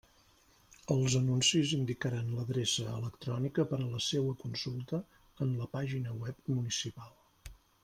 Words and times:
Els 0.93 1.17
anuncis 1.19 1.73
indicaran 1.77 2.31
l'adreça 2.37 2.87
electrònica 3.01 3.67
per 3.73 3.79
a 3.83 3.91
la 3.93 4.01
seua 4.07 4.35
consulta 4.47 5.03
en 5.47 5.55
la 5.63 5.71
pàgina 5.77 6.19
web 6.25 6.45
municipal. 6.57 7.17